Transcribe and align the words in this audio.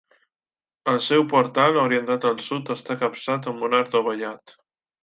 El 0.93 0.97
seu 1.07 1.25
portal, 1.35 1.77
orientat 1.83 2.27
al 2.33 2.43
sud, 2.49 2.75
està 2.79 2.99
capçat 3.05 3.53
amb 3.55 3.71
un 3.71 3.81
arc 3.83 3.95
dovellat. 3.99 4.61